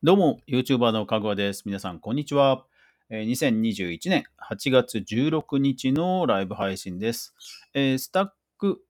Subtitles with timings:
[0.00, 1.64] どうも、YouTuber のかぐわです。
[1.66, 2.64] 皆さん、こんにちは。
[3.10, 7.34] 2021年8月16日のライブ配信です。
[7.74, 8.80] えースタック、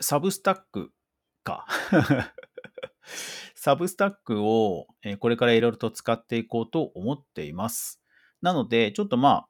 [0.00, 0.90] サブスタック
[1.44, 1.66] か。
[3.54, 8.00] サブスタックを、えこれからいろいろと使っていこうと思っています。
[8.40, 9.48] なので、ちょっとまあ、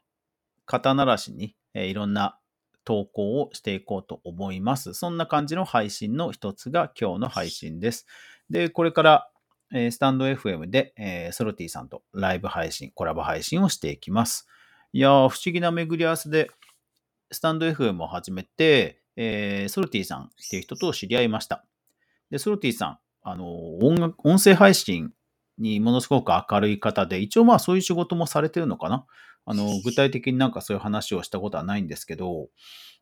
[0.67, 2.41] 肩慣らしに、えいろんな
[2.83, 4.95] 投稿をしていこうと思います。
[4.95, 8.05] そんな感じの配信の一つが今日の配信です。
[8.51, 9.31] で、これから、
[9.73, 14.47] えースタンド FM で、えーソロティさんとライブ配信、コラボ配信をしていきます。
[14.93, 16.51] いやー、不思議な巡り合わせで、
[17.31, 21.65] スタンド FM を始めて、えーソルティさんっていう人と知り合いました。
[22.31, 25.13] で、ソルティさん、あの音楽、音声配信
[25.59, 29.05] にものすごく明るい方で、一応まあそういう仕事もされてるのかな
[29.45, 32.49] あの具体的になんかそういう話をしたことはないんですけど、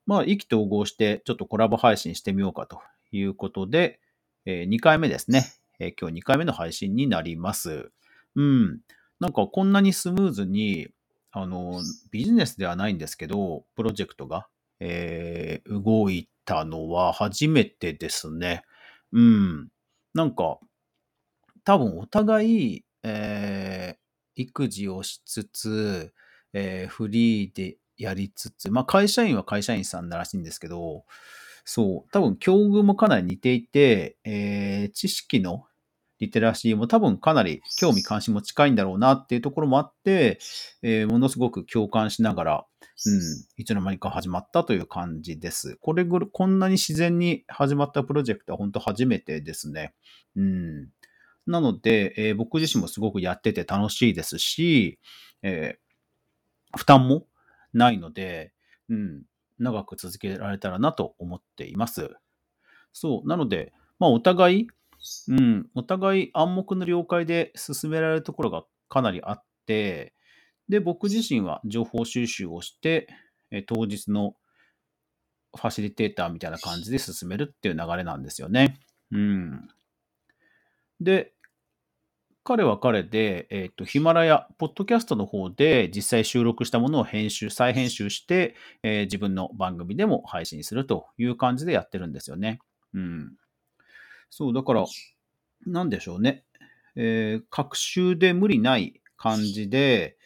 [0.07, 2.81] まあ意気投合してちょっとコラボ配信してみようかと
[3.13, 4.01] いうことで、
[4.45, 5.45] え2回目ですね。
[5.79, 7.91] えー今日2回目の配信になります。
[8.35, 8.81] うん。
[9.21, 10.89] なんかこんなにスムーズに、
[11.33, 14.49] あの、ビジネスではないんですけど、プロジェクトが、
[14.81, 18.63] えー動いたのは初めてですね。
[19.13, 19.69] うん。
[20.15, 20.59] なんか、
[21.65, 24.07] 多分お互い、えー
[24.39, 26.13] 育児をしつつ、
[26.53, 31.05] えーフリーでやりつつ、まあ会社員は会社員さんらしいんですけど、
[31.65, 35.67] そう、多分境遇もかなり似ていて、えー知識の
[36.19, 40.39] リテラシーも多分かなり興味関心も近いんだろうなっていうところもあって、
[40.83, 42.67] えーものすごく共感しながら、
[43.07, 43.21] うん、
[43.57, 45.77] いつの間にか始まったという感じです。
[45.81, 49.95] これぐらい、こんなに自然に始まったプロジェクトは本当初めてですね。
[50.37, 50.89] うん。
[51.47, 54.99] なので、えー僕自身もすごくやってて楽しいですし、
[55.43, 55.87] えー
[56.77, 57.27] 負担も
[57.73, 58.53] ないので、
[58.91, 59.23] うん、
[59.59, 62.11] 長く続けられたらなと思っています。
[62.93, 63.29] そう。
[63.29, 64.67] なので、まあ、お互い、
[65.29, 70.15] うん、お互い暗黙の了解で進められるところがかなりあって、
[70.69, 73.09] で、僕自身は情報収集をして、
[73.51, 74.35] え当日の
[75.55, 78.79] ファシリテーターみたいな感じで進めるっていう流れなんですよね。
[79.13, 79.69] うん。
[81.01, 81.33] で、
[82.43, 92.61] 彼は彼で、えっ、と、ヒマラヤ、ポッドキャストの方で実際収録したものを編集、再編集して、えー自分の番組でも配信するという感じでやってるんですよね。
[92.95, 93.33] うん。
[94.31, 94.85] そう、だから、
[95.67, 96.45] なんでしょうね。
[96.97, 100.17] えー、学習で無理ない感じで、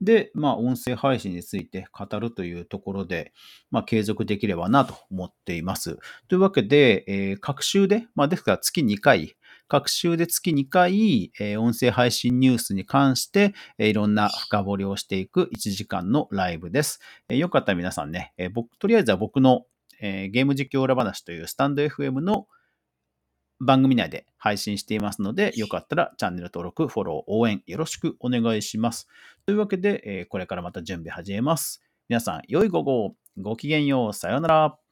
[0.00, 3.32] で、まあ、音声配信について語るというところで、
[3.70, 5.98] まあ、継続できればなと思っています。
[6.28, 17.00] というわけで、えー、学習で、まあ、ですから月2回、各週で月2回、えー音声配信ニュースに関して、えーいろんな深掘りをしていく1時間のライブです。
[17.28, 19.64] えーよかったら皆さんね、えー僕、とりあえずは僕の、
[20.00, 22.46] えーゲーム実況裏話というスタンド FM の
[23.60, 29.08] 番組内で配信していますので、よかったらチャンネル登録、フォロー、応援よろしくお願いします。
[29.46, 31.82] というわけで、えーこれからまた準備始めます。
[32.08, 34.83] 皆さん、良い午後を、ごきげんよう、さようなら。